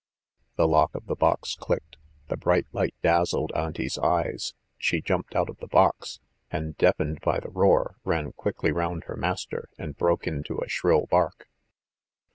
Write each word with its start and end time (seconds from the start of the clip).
."The 0.57 0.67
lock 0.67 0.95
of 0.95 1.05
the 1.05 1.15
box 1.15 1.55
clicked. 1.55 1.97
The 2.29 2.35
bright 2.35 2.65
light 2.71 2.95
dazzled 3.03 3.51
Auntie's 3.55 3.99
eyes, 3.99 4.55
she 4.79 4.99
jumped 4.99 5.35
out 5.35 5.47
of 5.47 5.57
the 5.59 5.67
box, 5.67 6.19
and, 6.49 6.75
deafened 6.75 7.21
by 7.21 7.39
the 7.39 7.51
roar, 7.51 7.97
ran 8.03 8.31
quickly 8.31 8.71
round 8.71 9.03
her 9.03 9.15
master, 9.15 9.69
and 9.77 9.95
broke 9.95 10.25
into 10.25 10.57
a 10.59 10.67
shrill 10.67 11.05
bark. 11.05 11.47